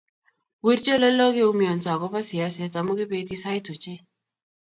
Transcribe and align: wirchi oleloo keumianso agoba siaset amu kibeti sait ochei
wirchi 0.65 0.93
oleloo 0.97 1.31
keumianso 1.35 1.87
agoba 1.91 2.19
siaset 2.27 2.73
amu 2.79 2.91
kibeti 2.99 3.35
sait 3.43 3.65
ochei 3.73 3.99